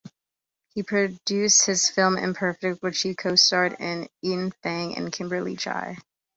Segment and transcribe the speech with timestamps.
[0.69, 5.95] He produced his film, "Imperfect", which he co-starred with Ian Fang and Kimberly Chia.